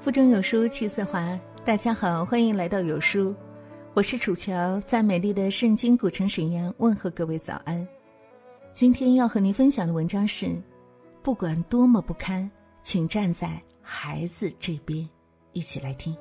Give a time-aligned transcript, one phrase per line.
[0.00, 3.34] 腹中有书气自华，大家好，欢迎来到有书，
[3.92, 7.86] 我是楚乔，在美丽的圣经古城沈阳问候各位早安。
[8.72, 10.58] 今天要和您分享的文章是：
[11.22, 12.50] 不管多么不堪，
[12.82, 15.06] 请站在孩子这边。
[15.52, 16.16] 一起来听。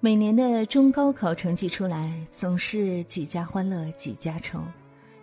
[0.00, 4.58] 每年的中高考成绩出来，总是几家欢乐几家愁，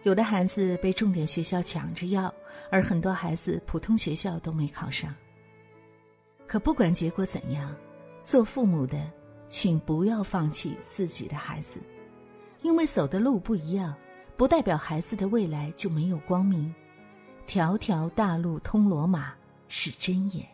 [0.03, 2.31] 有的孩子被重点学校抢着要，
[2.69, 5.11] 而很多孩子普通学校都没考上。
[6.47, 7.75] 可不管结果怎样，
[8.21, 9.11] 做父母的，
[9.49, 11.81] 请不要放弃自己的孩子，
[12.61, 13.93] 因为走的路不一样，
[14.37, 16.73] 不代表孩子的未来就没有光明。
[17.45, 19.33] 条条大路通罗马
[19.67, 20.45] 是真言。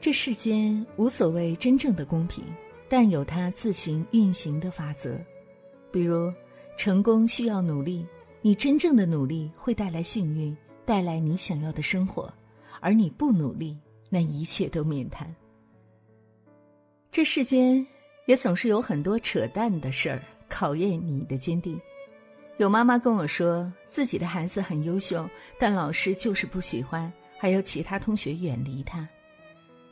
[0.00, 2.44] 这世间无所谓真正的公平，
[2.88, 5.18] 但有它自行运行的法则。
[5.90, 6.32] 比如，
[6.76, 8.06] 成功需要努力，
[8.40, 12.32] 你真正的努力会带来幸运，带来你想要的生活。
[12.80, 15.34] 而你不努力，那一切都免谈。
[17.10, 17.84] 这世间
[18.26, 21.80] 也总是有很多扯淡的事儿考验你的坚定。
[22.58, 29.08] 有妈妈跟我说，自己的孩子很优秀，但老师就是不喜欢，还有其他同学远离他。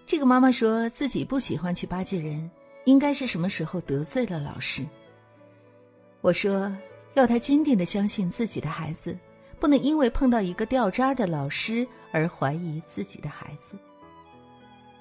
[0.05, 2.50] 这个妈妈说自己不喜欢去巴结人，
[2.84, 4.84] 应该是什么时候得罪了老师。
[6.21, 6.77] 我说，
[7.15, 9.17] 要他坚定的相信自己的孩子。
[9.59, 13.77] 不能因为碰到一个掉渣的老师而怀疑自己的孩子。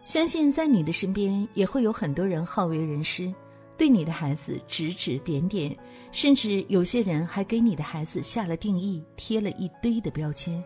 [0.06, 3.33] 相信在你的身边也会有很多人好为人师，
[3.76, 5.76] 对你的孩子指指点点，
[6.11, 10.64] 甚至有些人还给你的孩子下了定义，贴了一堆的标签。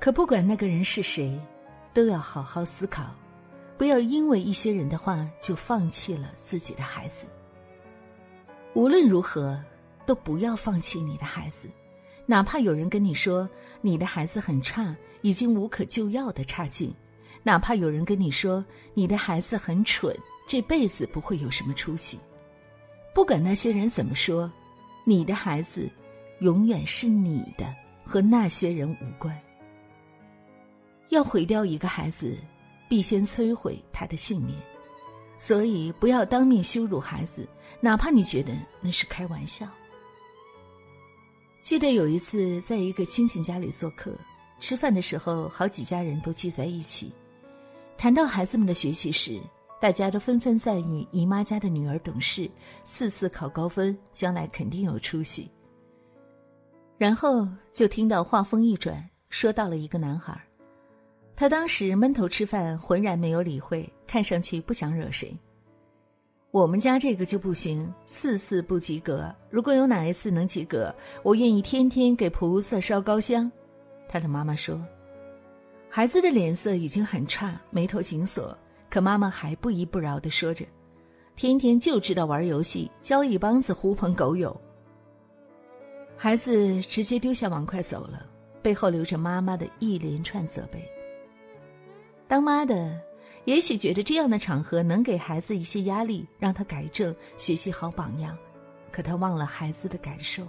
[0.00, 1.40] 可不管那个人是谁，
[1.94, 3.04] 都要好好思考，
[3.78, 7.26] 不要因为一些人的话就放弃了自己的孩子。
[8.74, 9.62] 无论如何，
[10.04, 11.68] 都不要放弃你的孩子。
[12.26, 13.48] 哪怕有人跟你说
[13.80, 16.90] 你的孩子很差，已经无可救药的差劲；
[17.42, 18.64] 哪怕有人跟你说
[18.94, 22.18] 你的孩子很蠢，这辈子不会有什么出息。
[23.14, 24.50] 不管那些人怎么说，
[25.04, 25.90] 你的孩子
[26.40, 27.74] 永远是你的，
[28.04, 29.36] 和那些人无关。
[31.08, 32.38] 要毁掉一个孩子，
[32.88, 34.56] 必先摧毁他的信念，
[35.36, 37.46] 所以不要当面羞辱孩子，
[37.80, 39.66] 哪怕你觉得那是开玩笑。
[41.62, 44.12] 记得有一次，在一个亲戚家里做客，
[44.58, 47.12] 吃饭的时候，好几家人都聚在一起。
[47.96, 49.40] 谈到孩子们的学习时，
[49.80, 52.50] 大家都纷纷赞誉姨妈家的女儿懂事，
[52.84, 55.48] 次次考高分，将来肯定有出息。
[56.98, 60.36] 然后就听到话锋一转，说到了一个男孩，
[61.36, 65.32] 他当时闷头吃饭，浑然没有理会，看上去不想惹谁。
[66.52, 69.34] 我们家这个就不行，次次不及格。
[69.48, 73.50] 如果有哪一次能及格，我愿意天天给菩萨烧高香。
[74.06, 74.78] 他的妈妈说
[75.88, 78.54] ：“孩子的脸色已经很差，眉头紧锁，
[78.90, 80.62] 可妈妈还不依不饶地说着
[81.36, 84.54] ：‘天天就知道玩游戏，交一帮子狐朋狗友。’
[86.18, 88.26] 孩子直接丢下碗筷走了，
[88.60, 90.86] 背后留着妈妈的一连串责备。
[92.28, 93.00] 当妈的。”
[93.44, 98.36] 也许觉得这样的场合能给孩子一些压力，让他改正、学习好榜样，
[98.90, 100.46] 可他忘了孩子的感受。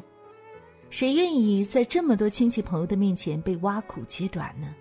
[0.92, 4.76] 谁愿意在这么多亲戚朋友的面前被挖苦揭短呢？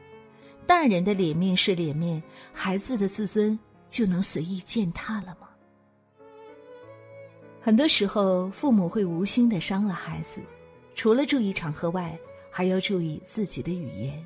[0.67, 2.23] 大人的脸面是脸面，
[2.53, 3.59] 孩子的自尊
[3.89, 5.49] 就能随意践踏了吗？
[7.63, 10.43] 很多时候，父母会无心的伤了孩子，
[10.95, 12.19] 除了注意场合外，
[12.51, 14.23] 还要注意自己的语言，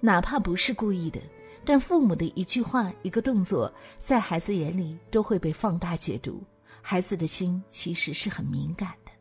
[0.00, 1.20] 哪怕不是故意的。
[1.64, 6.42] 但父母的一句话、一个动作，在孩子眼里都会被放大解读。
[6.80, 9.12] 孩子的心其实是很敏感的。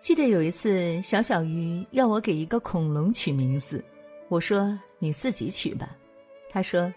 [0.00, 3.84] 记得有一次，小小鱼要我给一个恐龙取名字，
[4.28, 5.94] 我说：“你自己取吧。”
[6.50, 6.92] 他说：“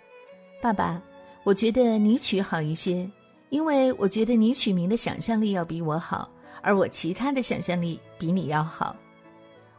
[0.62, 1.02] 爸爸，
[1.44, 3.08] 我觉得你取好一些，
[3.50, 8.96] 因为我觉得你取名的想象力要比我好，而我其他的想象力比你要好。”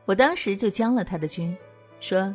[0.04, 1.56] 我当时就将了他的军，
[1.98, 2.32] 说。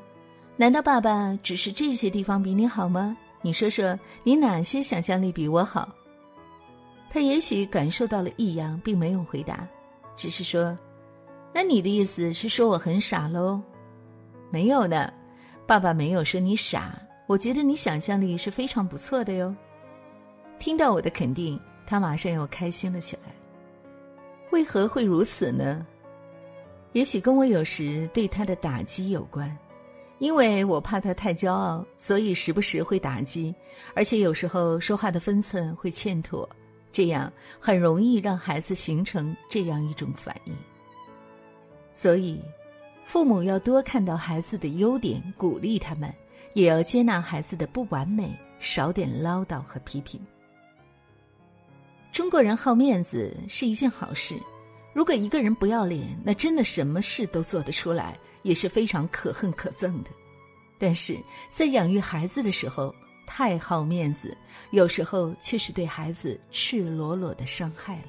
[0.57, 3.18] 难道爸爸只是这些地方比你好吗？
[3.42, 5.89] 你说说，你哪些想象力比我好？
[7.09, 9.68] 他也许感受到了异样，并没有回答，
[10.15, 10.77] 只是说
[11.53, 13.59] ：“那你的意思是说我很傻喽？”
[14.51, 15.12] 没有呢，
[15.65, 17.01] 爸爸没有说你傻。
[17.27, 19.56] 我觉得你想象力是非常不错的哟。
[20.59, 23.31] 听到我的肯定，他马上又开心了起来。
[24.51, 25.86] 为何会如此呢？
[26.92, 29.57] 也许跟我有时对他的打击有关。
[30.21, 33.53] 因为我怕他太骄傲，所以时不时会打击，
[33.95, 36.47] 而且有时候说话的分寸会欠妥，
[36.94, 40.53] 这样很容易让孩子形成这样一种反应。
[41.91, 42.39] 所以，
[43.03, 46.07] 父母要多看到孩子的优点，鼓励他们；
[46.53, 50.21] 也要接纳孩子的不完美，少点唠叨和批评。
[52.12, 54.35] 中国人好面子是一件好事，
[54.94, 60.09] 如果一个人不要脸，那真的什么事都做得出来，也是非常可恨可憎的。
[60.77, 61.17] 但是
[61.49, 62.93] 在养育孩子的时候，
[63.27, 64.35] 太好面子，
[64.71, 68.07] 有时候却是对孩子赤裸裸的伤害了。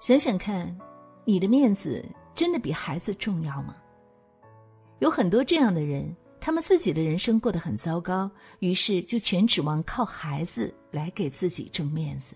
[0.00, 0.76] 想想看，
[1.24, 2.04] 你的面子
[2.34, 3.76] 真的比孩子重要吗？
[4.98, 8.30] 有很多这样的人，他们自己的人生过得很糟糕，
[8.60, 12.34] 于是就全指望靠孩子来给自己挣面子。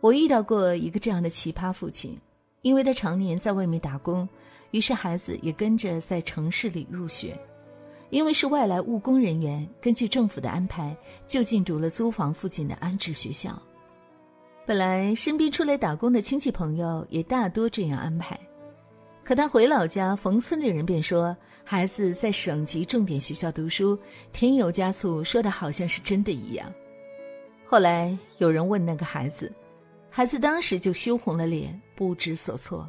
[0.00, 2.16] 我遇到过一个这样的奇葩父亲，
[2.62, 4.28] 因为他常年在外面打工，
[4.74, 7.38] 于是孩子也跟着在城市里入学。
[8.10, 10.96] 因为是外来务工人员，根据政府的安排，
[11.28, 13.60] 就近读了租房附近的安置学校。
[14.66, 18.38] 本来身边出来打工的亲戚朋友也大多这样安排，
[19.22, 23.96] 可他回老家，逢村里人便说孩子在省级重点学校读书，
[24.32, 26.72] 添油加醋，说的好像是真的一样。
[27.64, 29.52] 后来有人问那个孩子，
[30.10, 32.88] 孩子当时就羞红了脸，不知所措。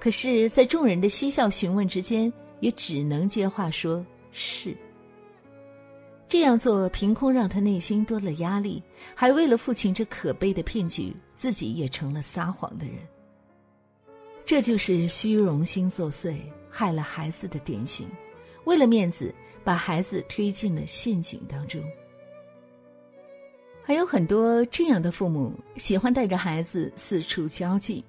[0.00, 4.04] 可是，在众人的嬉笑询问之间，也只能接话说。
[4.32, 4.74] 是
[6.26, 8.82] 这样做，凭空让他内心多了压力，
[9.14, 12.94] 还为了父亲这可悲的骗局，自己也成了撒谎的人。
[14.44, 16.36] 这就是虚荣心作祟，
[16.70, 18.08] 害了孩子的典型。
[18.64, 21.82] 为了面子，把孩子推进了陷阱当中。
[23.82, 28.04] 还有很多这样的父母，喜欢带着孩子四处交际。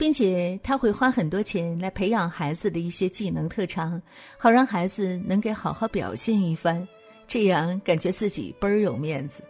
[0.00, 4.00] 并且他会花很多钱来培养孩子的一些技能特长，
[4.38, 6.88] 好让孩子能给好好表现一番，
[7.28, 9.42] 这样感觉自己倍儿有面子。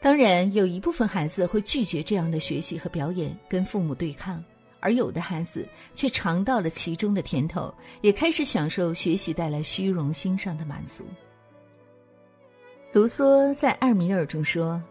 [0.00, 4.42] 当然，有一部分孩子会拒绝这样的学习和表演，跟父母对抗；
[4.80, 11.04] 而有的孩子却尝到了其中的甜头，也开始享受学习带来虚荣心上的满足。
[12.92, 14.82] 卢梭在《艾米尔》中说：“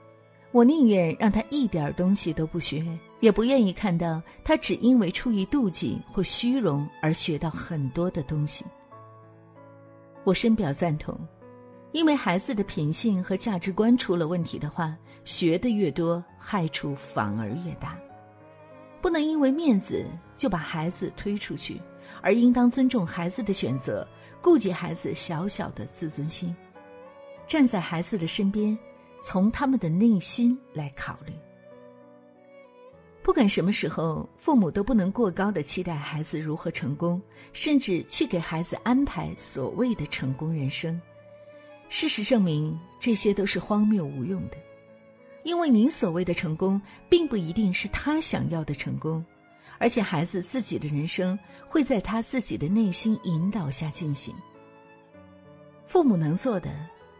[0.53, 2.81] 我宁愿让他一点东西都不学。”
[3.19, 8.65] 也不愿意看到他只因为出于妒忌或虚荣而学到很多的东西。
[10.23, 11.17] 我深表赞同，
[11.91, 14.95] 因为孩子的品性和价值观出了问题的话，
[15.25, 17.97] 学的越多，害处反而越大。
[19.01, 20.05] 不能因为面子
[20.35, 21.81] 就把孩子推出去，
[22.21, 24.07] 而应当尊重孩子的选择，
[24.41, 26.53] 顾及孩子小小的自尊心，
[27.47, 28.77] 站在孩子的身边，
[29.21, 31.33] 从他们的内心来考虑。
[33.29, 37.21] 不管什么时候，父母都不能过高的期待孩子如何成功，
[37.53, 40.99] 甚至去给孩子安排所谓的成功人生。
[41.89, 44.57] 事实证明，这些都是荒谬无用的，
[45.43, 49.23] 因为您所谓的成功，并不一定是他想要的成功，
[49.77, 51.37] 而且孩子自己的人生
[51.67, 54.33] 会在他自己的内心引导下进行。
[55.85, 56.71] 父母能做的，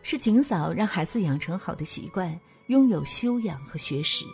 [0.02, 2.36] 是尽早让孩子养成好的习惯，
[2.66, 4.26] 拥有修养和学识，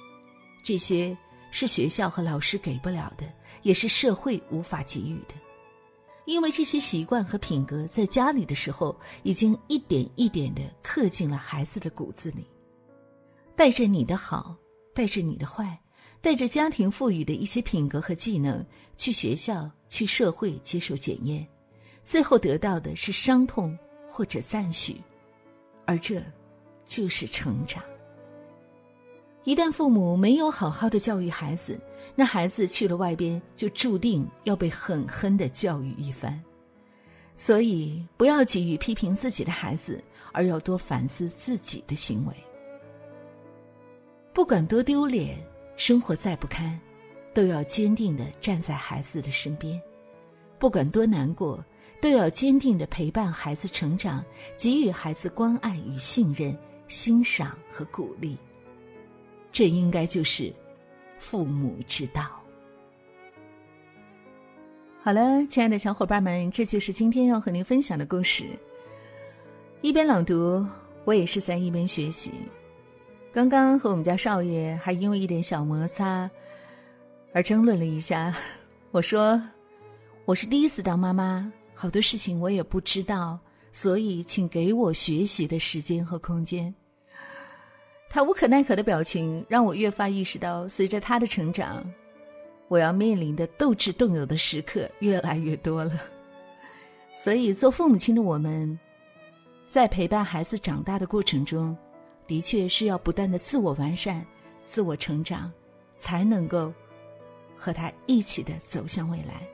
[0.63, 1.13] 这些。
[1.57, 3.24] 是学校和老师给不了的，
[3.62, 5.34] 也是社会无法给予的，
[6.25, 8.94] 因为这些习惯和品格在家里的时候，
[9.24, 12.46] 已经一点一点的刻进了孩子的骨子里。
[13.56, 14.54] 带着你的好，
[14.94, 15.80] 带着你的坏，
[16.19, 18.62] 带着家庭赋予的一些品格和技能
[18.98, 21.48] 去学校、去社会接受检验，
[22.03, 23.79] 最后得到的是伤痛
[24.10, 25.01] 或者赞许，
[25.86, 26.22] 而这，
[26.86, 27.82] 就是成长。
[29.46, 31.80] 一旦父母没有好好的教育孩子，
[32.16, 36.44] 那孩子去了外边就注定要被狠狠的教育一番。
[37.36, 42.34] 所以，不要急于批评自己的孩子，而要多反思自己的行为。
[44.34, 45.38] 不管多丢脸，
[45.78, 46.80] 生活再不堪，
[47.32, 49.80] 都要坚定的站在孩子的身边；
[50.58, 51.64] 不管多难过，
[52.02, 54.25] 都要坚定的陪伴孩子成长，
[54.58, 58.36] 给予孩子关爱与信任、欣赏和鼓励。
[59.55, 60.53] 这应该就是
[61.17, 62.29] 父母之道。
[65.01, 68.43] 好了，亲爱的小伙伴们，这就是今天要和您分享的故事。
[69.79, 70.67] 一边朗读，
[71.05, 72.33] 我也是在一边学习。
[73.31, 76.29] 刚刚和我们家少爷还因为一点小摩擦
[77.31, 78.35] 而争论了一下。
[78.91, 79.41] 我说
[80.25, 83.39] ：“我是第一次当妈妈，好多事情我也不知道，
[83.71, 86.75] 所以请给我学习的时间和空间。”
[88.15, 91.86] 他无可奈何的表情让我越发意识到，随着他的成长，
[92.69, 96.00] 我要面临的斗智斗勇的时刻越来越多了。
[97.13, 98.79] 所以，做父母亲的我们，
[99.69, 101.77] 在陪伴孩子长大的过程中，
[102.25, 104.25] 的确是要不断的自我完善、
[104.63, 105.51] 自我成长，
[105.98, 106.74] 才能够
[107.53, 109.45] 和他一起的走向未来。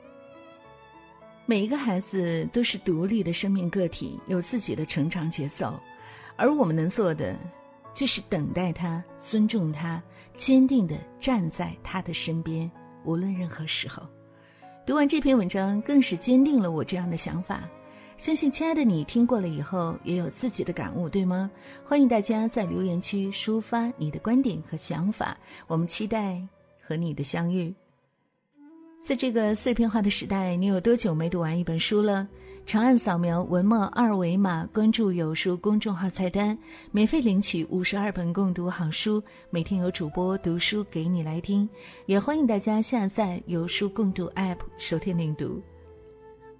[1.46, 5.74] 每一个孩子都是独立的生命个体，有自己的成长节奏，
[6.36, 7.36] 而我们能做的，
[7.94, 10.02] 就是等待他，尊重他，
[10.36, 12.70] 坚定的站在他的身边，
[13.04, 14.02] 无论任何时候。
[14.84, 17.62] 读完这篇文章，更是坚定了我这样的想法。
[18.16, 21.50] 相信亲爱的你听过了以后，也有自己的感悟，对吗？
[21.84, 26.40] 欢迎大家在留言区抒发你的观点和想法，我们期待
[26.80, 27.74] 和你的相遇。
[29.04, 32.28] 在这个碎片化的时代，你有多久没读完一本书了？
[32.64, 36.56] 长按扫描文末二维码，关注“有书”公众号菜单，
[36.90, 41.68] 免费领取五十二本共读好书，每天有主播读书给你来听。
[42.06, 45.60] 也欢迎大家下载“有书共读 ”App 收听领读。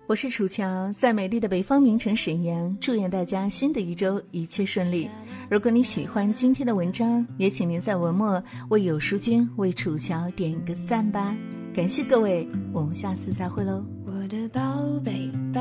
[0.07, 5.09] 我是楚乔，在美丽的北方名城沈阳，祝愿大家新的一周一切顺利。
[5.49, 11.35] 如果你喜欢今天的文章，也请您在文末为有书君、为楚乔点个赞吧。
[11.75, 13.83] 感谢各位，我们下次再会喽。
[14.05, 14.61] 我的宝
[15.03, 15.61] 贝，宝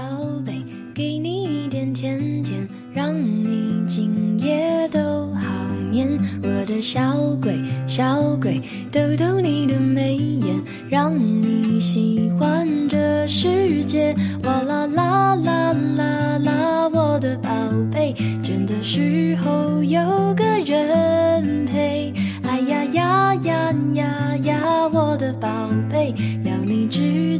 [5.92, 6.08] 好眠。
[6.42, 7.02] 我的小
[7.42, 10.56] 鬼，小鬼，逗逗你的眉眼，
[10.90, 14.16] 让你喜欢这世界。
[14.44, 17.50] 哇啦啦啦啦啦，我的宝
[17.92, 22.14] 贝，倦的时候有个人陪。
[22.44, 25.50] 哎呀呀呀呀呀，我的宝
[25.90, 26.14] 贝，
[26.46, 27.38] 要你知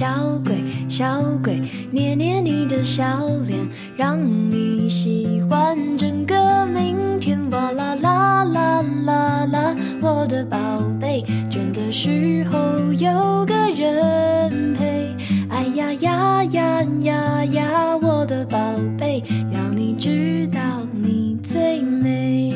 [0.00, 3.04] 小鬼，小鬼，捏捏你的小
[3.46, 3.58] 脸，
[3.98, 4.18] 让
[4.50, 7.38] 你喜欢整个明天。
[7.50, 10.56] 哇啦啦啦啦啦，我的宝
[10.98, 15.14] 贝，倦的时候有个人陪。
[15.50, 18.56] 哎呀呀呀呀呀，我的宝
[18.98, 20.58] 贝，要你知道
[20.94, 22.54] 你最美。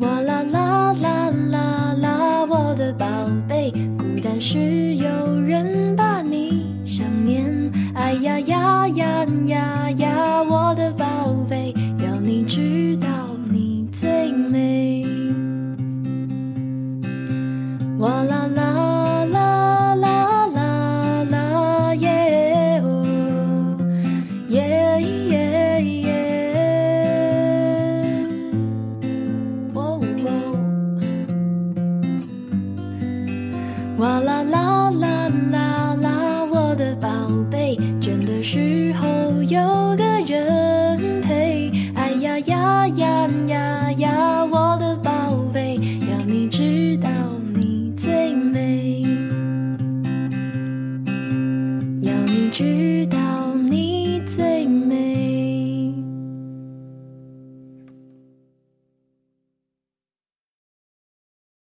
[0.00, 3.06] 哇啦啦啦啦啦，我的宝
[3.48, 3.72] 贝，
[4.40, 7.44] 是有人把你想念。
[7.94, 8.59] 哎呀呀